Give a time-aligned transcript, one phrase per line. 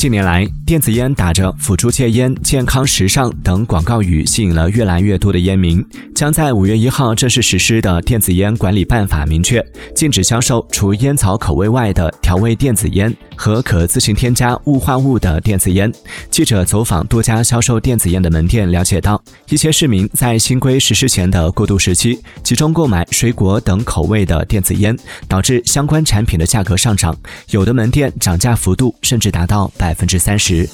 [0.00, 5.84] 近年来，电子烟打着“辅助戒烟、健康时尚”等广告语，吸引了越来越多的烟民。
[6.14, 9.62] 将在五月一号正式实施的电子烟管理办法明确，
[9.94, 15.92] 禁止销售除烟草口味外的调味电子烟和可自行添加雾化物的电子烟。
[16.30, 24.96] 记者走访多家销售电子烟的门店，了解到，一些市民在新规实施前的过渡时期，集中购买水果等口味的电子烟，
[25.28, 27.14] 导致相关产品的价格上涨，
[27.50, 29.89] 有的门店涨价幅度甚至达到百。
[29.90, 30.68] 百分之三十。